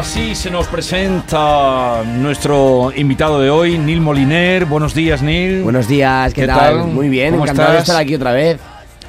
[0.00, 4.64] Así se nos presenta nuestro invitado de hoy, Neil Moliner.
[4.64, 5.62] Buenos días, Neil.
[5.62, 6.78] Buenos días, ¿qué, ¿Qué tal?
[6.78, 6.86] tal?
[6.86, 7.88] Muy bien, ¿Cómo encantado de estás?
[7.90, 8.58] estar aquí otra vez.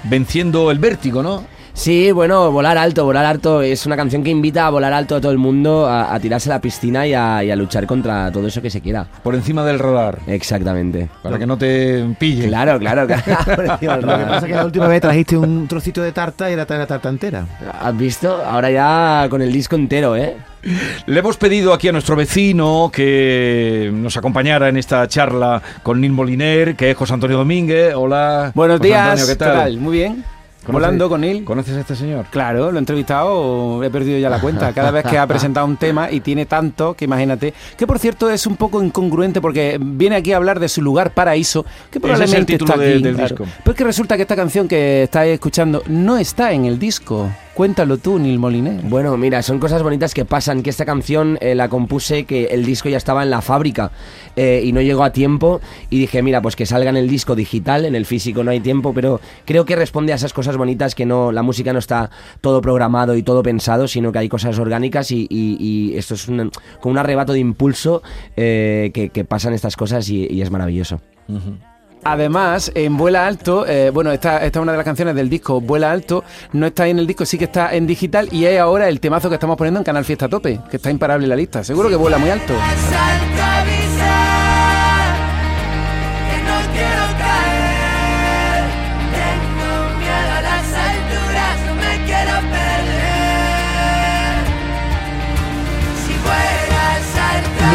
[0.04, 1.46] Venciendo el vértigo, ¿no?
[1.72, 5.22] Sí, bueno, volar alto, volar alto es una canción que invita a volar alto a
[5.22, 8.30] todo el mundo, a, a tirarse a la piscina y a, y a luchar contra
[8.30, 9.08] todo eso que se quiera.
[9.24, 10.20] Por encima del radar.
[10.28, 11.08] Exactamente.
[11.24, 12.50] Para que no te pille.
[12.50, 13.24] Claro, claro, claro.
[13.56, 16.12] Por encima del Lo que pasa es que la última vez trajiste un trocito de
[16.12, 17.46] tarta y era la tarta entera.
[17.82, 18.44] ¿Has visto?
[18.46, 20.36] Ahora ya con el disco entero, ¿eh?
[21.08, 26.14] Le hemos pedido aquí a nuestro vecino que nos acompañara en esta charla con Neil
[26.14, 27.94] Moliner, que es José Antonio Domínguez.
[27.96, 28.52] Hola.
[28.54, 29.78] Buenos José días, Antonio, ¿qué tal?
[29.78, 30.24] Muy bien.
[30.64, 31.44] ¿Conoces- Volando con él.
[31.44, 32.26] ¿Conoces a este señor?
[32.30, 34.72] Claro, lo he entrevistado, he perdido ya la cuenta.
[34.74, 37.56] Cada vez que ha presentado un tema y tiene tanto que imagínate.
[37.76, 41.16] Que por cierto es un poco incongruente porque viene aquí a hablar de su lugar
[41.16, 43.02] paraíso, que probablemente título está de- aquí.
[43.02, 43.30] del claro.
[43.30, 43.46] disco.
[43.64, 47.32] Pero es que resulta que esta canción que estáis escuchando no está en el disco.
[47.54, 48.82] Cuéntalo tú, Neil Moliner.
[48.84, 52.66] Bueno, mira, son cosas bonitas que pasan, que esta canción eh, la compuse, que el
[52.66, 53.92] disco ya estaba en la fábrica
[54.38, 57.36] eh, y no llegó a tiempo y dije, mira, pues que salga en el disco
[57.36, 60.96] digital, en el físico no hay tiempo, pero creo que responde a esas cosas bonitas
[60.96, 64.58] que no, la música no está todo programado y todo pensado, sino que hay cosas
[64.58, 68.02] orgánicas y, y- y esto es un, como un arrebato de impulso
[68.38, 71.02] eh, que, que pasan estas cosas y, y es maravilloso.
[72.04, 75.62] Además, en Vuela Alto, eh, bueno, esta, esta es una de las canciones del disco
[75.62, 76.24] Vuela Alto,
[76.54, 79.00] no está ahí en el disco, sí que está en digital y es ahora el
[79.00, 81.64] temazo que estamos poniendo en Canal Fiesta Tope, que está imparable en la lista.
[81.64, 82.54] Seguro que vuela muy alto.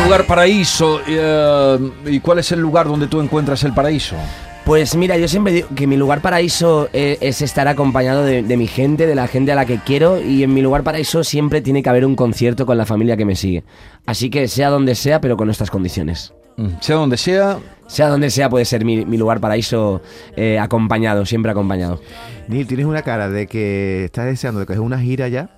[0.05, 1.01] Lugar paraíso.
[1.07, 4.17] eh, ¿Y cuál es el lugar donde tú encuentras el paraíso?
[4.65, 8.57] Pues mira, yo siempre digo que mi lugar paraíso eh, es, estar acompañado de, de
[8.57, 11.61] mi gente, de la gente a la que quiero y en mi lugar paraíso siempre
[11.61, 13.63] tiene que haber un concierto con la familia que me sigue.
[14.07, 16.33] Así que sea donde sea, pero con estas condiciones.
[16.57, 20.03] Mm, Sea donde sea, Sea donde sea puede ser mi, mi lugar paraíso
[20.37, 22.01] eh, acompañado, siempre acompañado.
[22.49, 25.51] Neil, tienes una cara de que estás deseando de coger una gira ya.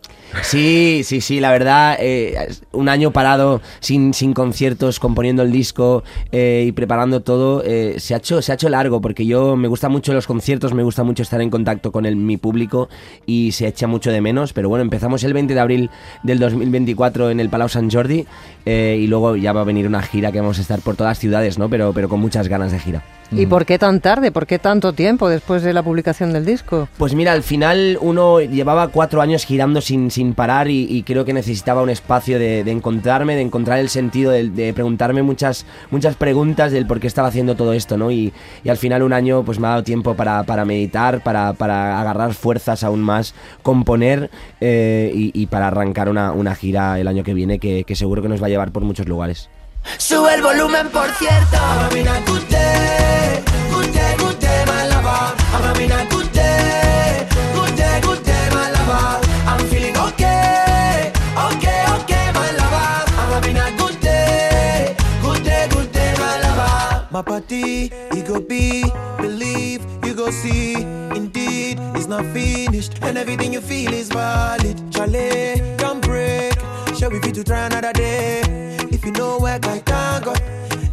[0.42, 6.04] Sí, sí, sí, la verdad, eh, un año parado sin, sin conciertos, componiendo el disco
[6.32, 9.68] eh, y preparando todo, eh, se, ha hecho, se ha hecho largo porque yo me
[9.68, 12.88] gustan mucho los conciertos, me gusta mucho estar en contacto con el, mi público
[13.26, 15.90] y se echa mucho de menos, pero bueno, empezamos el 20 de abril
[16.22, 18.26] del 2024 en el Palau Sant Jordi
[18.66, 21.18] y luego ya va a venir una gira que vamos a estar por todas las
[21.18, 21.70] ciudades, ¿no?
[21.70, 23.02] Pero, pero con muchas ganas de gira.
[23.30, 24.32] ¿Y por qué tan tarde?
[24.32, 26.88] ¿Por qué tanto tiempo después de la publicación del disco?
[26.96, 31.24] Pues mira, al final uno llevaba cuatro años girando sin, sin parar y, y creo
[31.24, 35.64] que necesitaba un espacio de, de encontrarme, de encontrar el sentido, de, de preguntarme muchas,
[35.92, 38.10] muchas preguntas del por qué estaba haciendo todo esto, ¿no?
[38.10, 38.32] Y,
[38.64, 42.00] y al final un año pues me ha dado tiempo para, para meditar, para, para
[42.00, 44.28] agarrar fuerzas aún más, componer
[44.60, 48.20] eh, y, y para arrancar una, una gira el año que viene que, que seguro
[48.20, 49.48] que nos va a llevar por muchos lugares.
[49.98, 51.58] Sube el volumen, por cierto.
[67.10, 68.84] My party, it go be,
[69.16, 70.74] believe, you go see.
[70.74, 74.78] Indeed, it's not finished, and everything you feel is valid.
[74.94, 76.52] Chalet, don't break.
[76.98, 78.42] Shall we fit to try another day?
[78.90, 79.80] If you know work, I
[80.22, 80.34] go.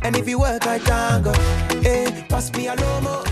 [0.03, 1.33] And if you work, I can't go.
[1.81, 3.23] Hey, pass me a lomo.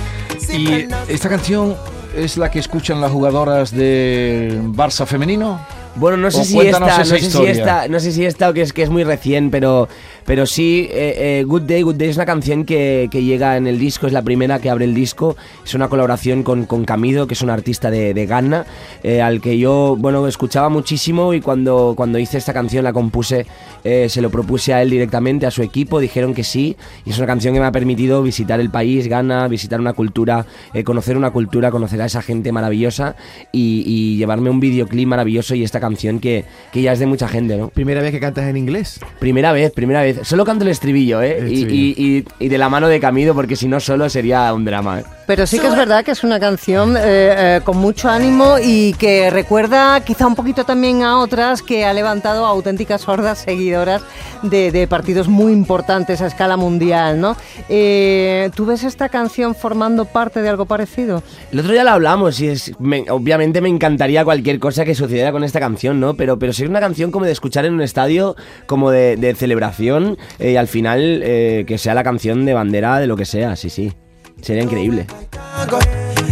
[0.51, 1.75] Y esta canción
[2.13, 5.59] es la que escuchan las jugadoras del Barça femenino.
[5.95, 8.63] Bueno, no sé si esta, no sé si esta, no sé si esta o que
[8.63, 9.87] es que es muy recién, pero,
[10.25, 13.67] pero sí, eh, eh, Good Day, Good Day es una canción que, que llega en
[13.67, 17.27] el disco, es la primera que abre el disco, es una colaboración con, con Camido,
[17.27, 18.65] que es un artista de, de Ghana,
[19.03, 23.45] eh, al que yo, bueno, escuchaba muchísimo y cuando, cuando hice esta canción la compuse,
[23.83, 26.75] se lo propuse a él directamente, a su equipo, dijeron que sí,
[27.05, 30.45] y es una canción que me ha permitido visitar el país, Ghana, visitar una cultura,
[30.85, 33.17] conocer una cultura, conocer a esa gente maravillosa
[33.51, 37.27] y, y llevarme un videoclip maravilloso y esta canción que, que ya es de mucha
[37.27, 37.69] gente, ¿no?
[37.69, 38.99] Primera vez que cantas en inglés.
[39.19, 40.19] Primera vez, primera vez.
[40.23, 41.37] Solo canto el estribillo, ¿eh?
[41.39, 42.01] El Y, estribillo.
[42.01, 45.01] y- y- y de la mano de Camido, porque si no solo sería un drama.
[45.01, 45.03] ¿eh?
[45.25, 48.93] Pero sí que es verdad que es una canción eh, eh, con mucho ánimo y
[48.95, 54.01] que recuerda quizá un poquito también a otras que ha levantado a auténticas hordas seguidoras
[54.41, 57.37] de, de partidos muy importantes a escala mundial, ¿no?
[57.69, 61.23] Eh, ¿Tú ves esta canción formando parte de algo parecido?
[61.53, 65.31] El otro día lo hablamos y es, me- obviamente me encantaría cualquier cosa que sucediera
[65.31, 66.15] con esta canción, ¿no?
[66.15, 68.35] Pero, pero si es una canción como de escuchar en un estadio,
[68.65, 73.15] como de, de celebración y al final que sea la canción de bandera de lo
[73.15, 73.93] que sea, sí, sí.
[74.41, 75.07] Sería increíble.
[75.31, 75.79] can't go.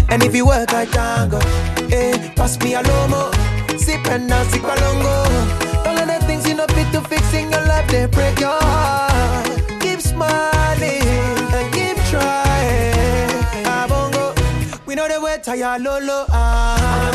[0.09, 1.39] And if you work, I can't go.
[1.91, 3.31] Eh, pass me a lomo.
[3.77, 5.89] Sip and now sip a longo.
[5.89, 8.57] All of the things you know fit to fix in your life, they break your
[8.59, 9.47] heart.
[9.79, 11.07] Keep smiling
[11.57, 13.65] and keep trying.
[13.65, 14.33] Ah, bongo.
[14.85, 16.25] We know the way tired, lolo.
[16.29, 17.11] Ah,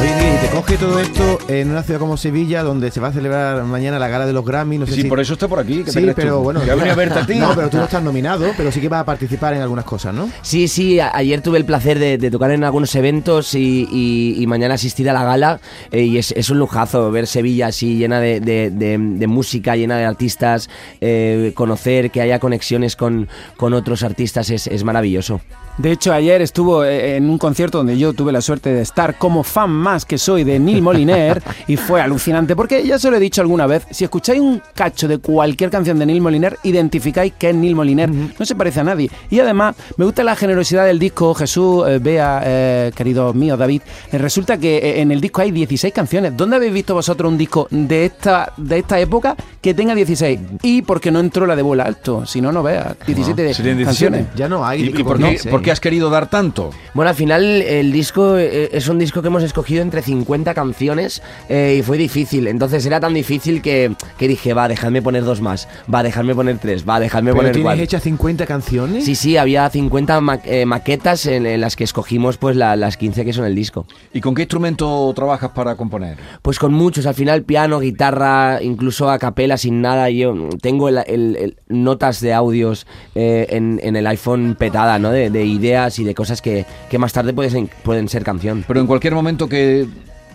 [0.00, 3.08] Oye, Ingrid, y te coge todo esto en una ciudad como Sevilla, donde se va
[3.08, 4.78] a celebrar mañana la gala de los Grammy.
[4.78, 5.08] No sé Sí, si...
[5.08, 5.78] por eso está por aquí.
[5.78, 6.42] ¿qué te Sí, pero tú?
[6.44, 6.60] bueno.
[6.62, 7.34] Que ha venido a verte a ti.
[7.38, 10.14] No, pero tú no estás nominado, pero sí que vas a participar en algunas cosas,
[10.14, 10.30] ¿no?
[10.42, 14.46] Sí, sí, ayer tuve el placer de, de tocar en algunos eventos y, y- y
[14.46, 15.60] mañana asistir a la gala
[15.92, 19.76] eh, y es, es un lujazo ver Sevilla así llena de, de- de- de música,
[19.76, 20.70] llena de artistas,
[21.00, 25.40] eh, conocer que haya conexiones con, con otros artistas es, es maravilloso.
[25.78, 29.16] De hecho, ayer estuvo eh, en un concierto donde yo tuve la suerte de estar
[29.16, 33.16] como fan más que soy de Neil Moliner y fue alucinante porque ya se lo
[33.16, 37.32] he dicho alguna vez, si escucháis un cacho de cualquier canción de Neil Moliner, identificáis
[37.38, 39.10] que es Neil Moliner, no se parece a nadie.
[39.30, 43.82] Y además, me gusta la generosidad del disco, Jesús, eh, Bea, eh, querido mío, David,
[44.12, 46.36] eh, resulta que eh, en el disco hay 16 canciones.
[46.36, 50.40] ¿Dónde habéis visto vosotros un disco de esta, de esta época que tenga 16?
[50.62, 53.76] Y porque no entró la de vuela alto, si no, no veas, 17 de serían
[53.76, 53.84] 17.
[53.84, 54.36] canciones.
[54.36, 54.82] Ya no hay.
[54.82, 55.50] ¿Y, y por, qué, 16.
[55.50, 56.70] por qué has querido dar tanto?
[56.94, 61.22] Bueno, al final el disco eh, es un disco que hemos escogido entre 50 canciones
[61.48, 62.46] eh, y fue difícil.
[62.46, 66.58] Entonces era tan difícil que, que dije, va, dejadme poner dos más, va, dejadme poner
[66.58, 67.82] tres, va, dejadme ¿Pero poner tienes cuatro.
[67.84, 69.04] hechas 50 canciones?
[69.04, 72.96] Sí, sí, había 50 ma- eh, maquetas en, en las que escogimos pues la- las
[72.96, 73.86] 15 que son el disco.
[74.12, 76.16] ¿Y con qué instrumento trabajas para componer?
[76.42, 80.10] Pues con muchos, al final piano, guitarra, incluso a capela, sin nada.
[80.10, 85.10] Yo tengo el- el- el- notas de audios eh, en, en el iPhone petada, ¿no?
[85.10, 88.64] De, de ideas y de cosas que, que más tarde pueden, pueden ser canción.
[88.66, 89.69] Pero en cualquier momento que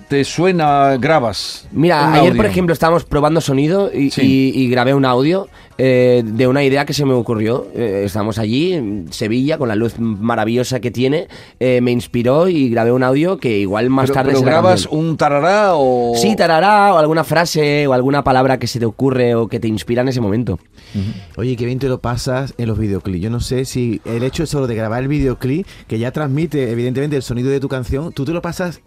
[0.07, 1.67] te suena, grabas.
[1.71, 2.35] Mira, ayer audio.
[2.37, 4.21] por ejemplo estábamos probando sonido y, Sí.
[4.55, 5.47] y- y grabé un audio
[5.79, 7.67] eh, de una idea que se me ocurrió.
[7.75, 11.27] Eh, estábamos allí, en Sevilla, con la luz maravillosa que tiene.
[11.59, 15.17] eh, me inspiró y grabé un audio que igual más Pero, tarde pero grabas un
[15.17, 16.13] tarará o.
[16.15, 19.67] Sí, tarará, o alguna frase, o alguna palabra que se te ocurre o que te
[19.67, 20.59] inspira en ese momento.
[21.35, 23.21] Oye, qué bien te lo pasas en los videoclips.
[23.23, 27.17] Yo no sé si el hecho solo de grabar el videoclip, que ya transmite evidentemente
[27.17, 28.79] el sonido de tu canción, tú te lo pasas,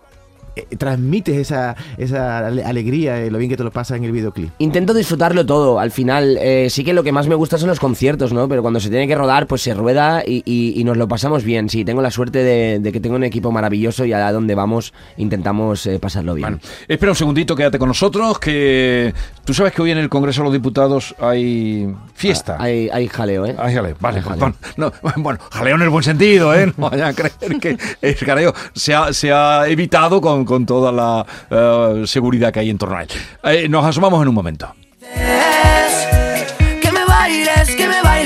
[0.78, 4.50] transmites esa, esa ale- alegría, eh, lo bien que te lo pasas en el videoclip.
[4.58, 5.78] Intento disfrutarlo todo.
[5.80, 8.48] Al final, eh, sí que lo que más me gusta son los conciertos, ¿no?
[8.48, 11.44] Pero cuando se tiene que rodar, pues se rueda y, y- y nos lo pasamos
[11.44, 11.68] bien.
[11.68, 14.92] Sí, tengo la suerte de, de que tengo un equipo maravilloso y a donde vamos
[15.16, 16.48] intentamos eh, pasarlo bien.
[16.48, 19.12] Bueno, espera un segundito, quédate con nosotros, que
[19.44, 22.56] tú sabes que hoy en el Congreso de los Diputados hay fiesta.
[22.58, 23.54] Ah, Hay, hay jaleo, ¿eh?
[23.58, 24.38] Hay jaleo, vale, Hay jaleo.
[24.38, 24.56] perdón.
[24.76, 26.72] No, bueno, jaleo en el buen sentido, ¿eh?
[26.76, 28.54] No vayan a creer que es jaleo.
[28.74, 32.96] Se ha, se ha evitado con, con toda la eh, seguridad que hay en torno
[32.96, 33.08] a él.
[33.44, 34.74] Eh, nos asomamos en un momento.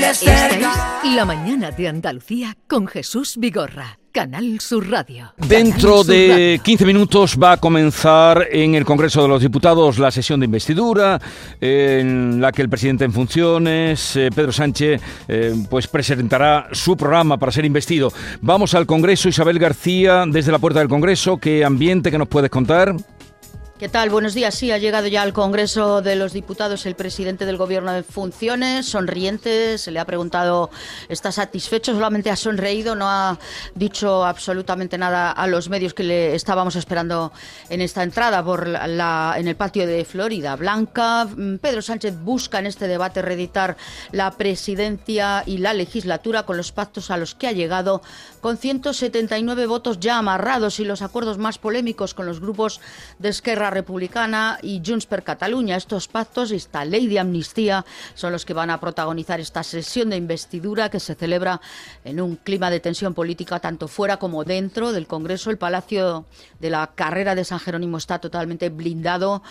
[0.03, 0.99] Esta cerca.
[1.01, 5.33] es La Mañana de Andalucía con Jesús Vigorra, Canal Sur Radio.
[5.37, 6.63] Dentro Sur de Radio.
[6.63, 11.21] 15 minutos va a comenzar en el Congreso de los Diputados la sesión de investidura,
[11.61, 17.37] en la que el presidente en funciones, eh, Pedro Sánchez, eh, pues presentará su programa
[17.37, 18.11] para ser investido.
[18.41, 21.37] Vamos al Congreso, Isabel García, desde la puerta del Congreso.
[21.37, 22.93] ¿Qué ambiente que nos puedes contar?
[23.79, 24.11] ¿Qué tal?
[24.11, 24.53] Buenos días.
[24.53, 28.85] Sí, ha llegado ya al Congreso de los Diputados el presidente del Gobierno de funciones,
[28.85, 29.79] sonriente.
[29.79, 30.69] Se le ha preguntado,
[31.09, 31.91] ¿está satisfecho?
[31.91, 33.39] Solamente ha sonreído, no ha
[33.73, 37.33] dicho absolutamente nada a los medios que le estábamos esperando
[37.67, 41.25] en esta entrada por en el patio de Florida Blanca.
[41.25, 43.75] Mm, Pedro Sánchez busca en este debate reeditar
[44.11, 48.03] la presidencia y la legislatura con los pactos a los que ha llegado,
[48.39, 52.79] con 179 votos ya amarrados y los acuerdos más polémicos con los grupos
[53.17, 55.75] de Esquerra Republicana y Junts per Catalunya.
[55.75, 60.09] Estos pactos y esta ley de amnistía son los que van a protagonizar esta sesión
[60.09, 61.61] de investidura que se celebra
[62.03, 65.49] en un clima de tensión política tanto fuera como dentro del Congreso.
[65.49, 66.25] El Palacio
[66.59, 69.43] de la Carrera de San Jerónimo está totalmente blindado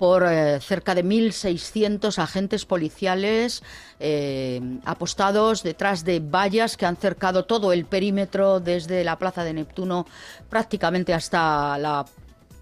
[0.00, 3.62] por eh, cerca de 1.600 agentes policiales
[3.98, 9.52] eh, apostados detrás de vallas que han cercado todo el perímetro desde la Plaza de
[9.52, 10.06] Neptuno
[10.48, 12.06] prácticamente hasta la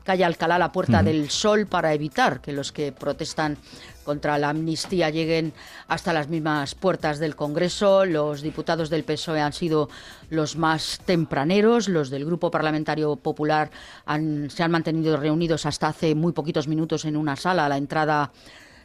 [0.09, 3.59] calle Alcalá la Puerta del Sol para evitar que los que protestan
[4.05, 5.53] contra la amnistía lleguen
[5.87, 8.07] hasta las mismas puertas del Congreso.
[8.07, 9.91] Los diputados del PSOE han sido
[10.31, 13.71] los más tempraneros, los del Grupo Parlamentario Popular
[14.07, 17.67] han- se han mantenido reunidos hasta hace muy poquitos minutos en una sala.
[17.67, 18.33] A la entrada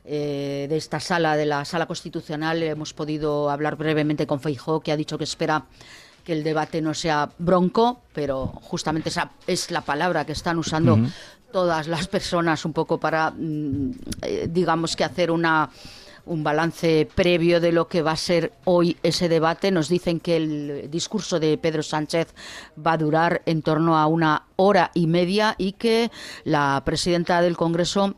[0.06, 4.92] eh, de esta sala, de la sala constitucional, hemos podido hablar brevemente con Feijó, que
[4.92, 5.64] ha dicho que espera
[6.24, 10.98] que el debate no sea bronco, pero justamente esa es la palabra que están usando
[11.52, 15.70] todas las personas un poco para, mm, eh, digamos que hacer una
[16.26, 19.72] un balance previo de lo que va a ser hoy ese debate.
[19.72, 22.34] Nos dicen que el discurso de Pedro Sánchez
[22.76, 26.12] va a durar en torno a una hora y media y que
[26.44, 28.16] la presidenta del Congreso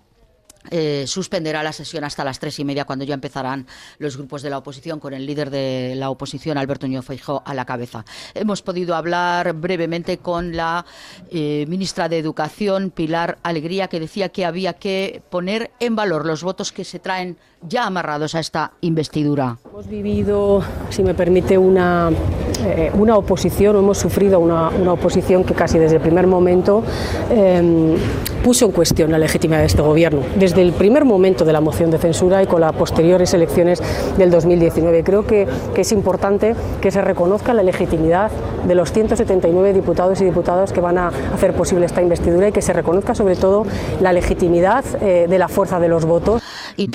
[0.72, 3.68] eh, suspenderá la sesión hasta las tres y media cuando ya empezarán
[3.98, 7.54] los grupos de la oposición con el líder de la oposición Alberto Núñez Feijóo a
[7.54, 8.06] la cabeza.
[8.34, 10.86] Hemos podido hablar brevemente con la
[11.30, 16.44] eh, ministra de Educación Pilar Alegría que decía que había que poner en valor los
[16.44, 19.58] votos que se traen ya amarrados a esta investidura.
[19.66, 22.12] Hemos vivido, si me permite, una,
[22.66, 26.84] eh, una oposición, o hemos sufrido una, una oposición que casi desde el primer momento
[27.30, 27.96] eh,
[28.44, 30.22] puso en cuestión la legitimidad de este gobierno.
[30.36, 33.82] Desde el primer momento de la moción de censura y con las posteriores elecciones
[34.18, 35.04] del 2019.
[35.04, 38.32] Creo que, que es importante que se reconozca la legitimidad
[38.68, 42.62] de los 179 diputados y diputadas que van a hacer posible esta investidura y que
[42.62, 43.66] se reconozca sobre todo
[44.02, 46.42] la legitimidad eh, de la fuerza de los votos.
[46.78, 46.90] Y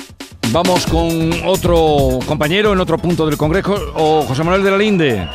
[0.53, 5.29] Vamos con otro compañero en otro punto del Congreso, o José Manuel de la Linde.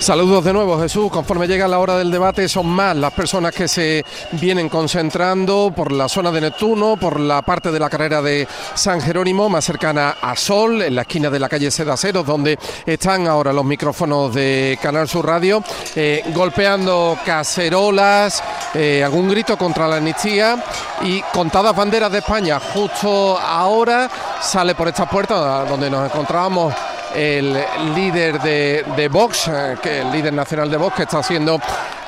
[0.00, 1.10] Saludos de nuevo, Jesús.
[1.10, 5.90] Conforme llega la hora del debate, son más las personas que se vienen concentrando por
[5.90, 10.16] la zona de Neptuno, por la parte de la carrera de San Jerónimo, más cercana
[10.22, 14.78] a Sol, en la esquina de la calle Sedaceros, donde están ahora los micrófonos de
[14.80, 15.64] Canal Sur Radio,
[15.96, 18.42] eh, golpeando cacerolas,
[18.74, 20.64] eh, algún grito contra la amnistía
[21.02, 22.60] y contadas banderas de España.
[22.60, 24.08] Justo ahora
[24.40, 26.72] sale por esta puerta donde nos encontrábamos
[27.14, 27.56] el
[27.94, 31.60] líder de, de Vox, eh, que el líder nacional de Vox, que está siendo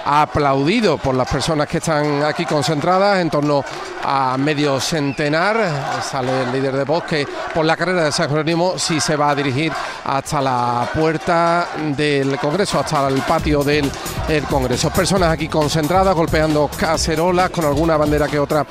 [0.05, 3.65] aplaudido por las personas que están aquí concentradas, en torno
[4.03, 6.01] a medio centenar.
[6.03, 9.31] Sale el líder de Vox que por la carrera de San Jerónimo sí se va
[9.31, 9.73] a dirigir
[10.05, 13.91] hasta la puerta del Congreso, hasta el patio del
[14.29, 14.91] el Congreso.
[14.91, 18.65] Personas aquí concentradas, golpeando cacerolas con alguna bandera que otra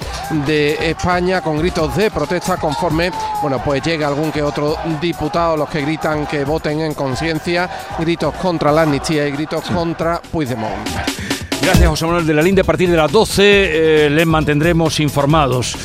[0.45, 5.69] de España, con gritos de protesta conforme, bueno, pues llega algún que otro diputado, los
[5.69, 11.18] que gritan que voten en conciencia, gritos contra la amnistía y gritos contra Puigdemont.
[11.69, 12.61] Gracias, José Manuel de la Linde.
[12.61, 15.75] A partir de las 12 eh, les mantendremos informados.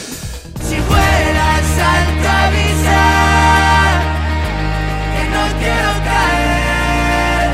[0.62, 4.00] Si fueras a avisar
[5.12, 7.50] que no quiero caer,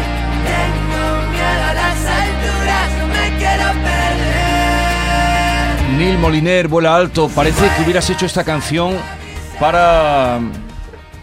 [0.46, 5.90] tengo miedo a las alturas, no me quiero perder.
[5.98, 7.28] Neil Moliner, vuela alto.
[7.34, 8.96] Parece que hubieras hecho esta canción
[9.58, 10.38] para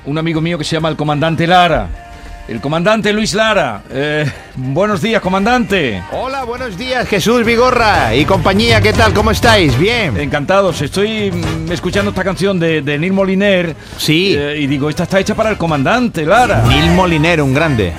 [0.05, 2.06] un amigo mío que se llama el comandante Lara.
[2.47, 3.81] El comandante Luis Lara.
[3.91, 4.25] Eh,
[4.55, 6.01] buenos días, comandante.
[6.13, 9.13] Hola, buenos días, Jesús Vigorra y compañía, ¿qué tal?
[9.13, 9.77] ¿Cómo estáis?
[9.77, 10.15] Bien.
[10.17, 10.81] Encantados.
[10.81, 13.75] Estoy mm, escuchando esta canción de, de Neil Moliner.
[13.97, 14.33] Sí.
[14.37, 16.63] eh, y digo, esta está hecha para el comandante Lara.
[16.67, 17.91] Neil Molinero, un grande.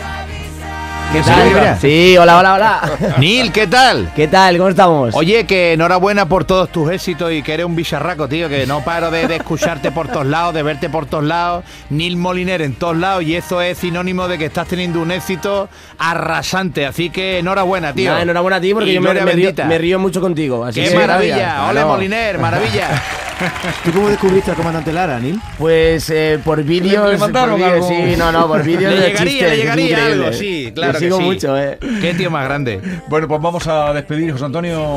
[1.13, 1.49] ¿Qué Sí, tal?
[1.49, 1.79] mira.
[1.81, 2.81] Sí, hola, hola, hola.
[3.19, 4.13] Neil, ¿qué tal?
[4.15, 4.59] ¿Qué tal?
[4.59, 5.15] ¿Cómo estamos?
[5.15, 8.85] Oye, que enhorabuena por todos tus éxitos y que eres un bicharraco, tío, que no
[8.85, 11.65] paro de, de escucharte por todos lados, de verte por todos lados.
[11.89, 15.71] Neil Moliner en todos lados y eso es sinónimo de que estás teniendo un éxito
[15.99, 16.85] arrasante.
[16.85, 18.17] Así que enhorabuena, tío.
[18.19, 19.65] Enhorabuena a ti porque Y yo me, río, bendita.
[19.65, 20.63] me río mucho contigo.
[20.63, 21.69] Así ¡Qué maravilla!
[21.71, 21.85] ¡Ole.
[21.87, 22.39] Moliner!
[22.39, 23.03] ¡Maravilla!
[23.85, 25.41] ¿Tú cómo descubriste al comandante Lara, Neil?
[25.59, 27.11] Pues eh, por vídeos.
[27.13, 27.89] le mandaron por vídeos, algo?
[27.89, 28.93] Sí, no, no, por vídeos.
[28.93, 30.25] Le de llegaría, chistes, le llegaría increíble.
[30.27, 31.23] algo, sí, claro Le que sigo sí.
[31.23, 31.79] mucho, eh.
[32.01, 32.81] ¡Qué tío más grande!
[33.09, 34.97] Bueno, pues vamos a despedir José Antonio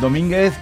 [0.00, 0.52] Domínguez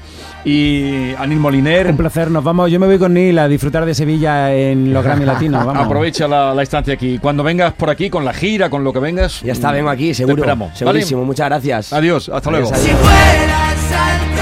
[0.45, 1.89] y a Neil Moliner.
[1.89, 2.71] Un placer, nos vamos.
[2.71, 5.65] Yo me voy con Neil a disfrutar de Sevilla en los Grammy Latinos.
[5.67, 5.85] Vamos.
[5.85, 7.19] Aprovecha la, la estancia aquí.
[7.19, 9.43] Cuando vengas por aquí, con la gira, con lo que vengas.
[9.43, 10.37] Ya está, mm, vengo aquí, te seguro.
[10.37, 10.79] esperamos, ¿vale?
[10.79, 11.93] Segurísimo, muchas gracias.
[11.93, 12.69] Adiós, hasta luego.
[12.73, 14.38] Adiós, Si